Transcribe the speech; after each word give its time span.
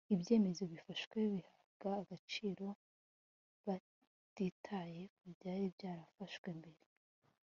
Ibyemezo 0.15 0.63
bifashwe 0.71 1.17
bihabwa 1.33 1.89
agaciro 2.01 2.67
batitaye 3.65 5.01
ku 5.15 5.23
byaribyafashwe 5.35 6.47
mbere 6.59 6.83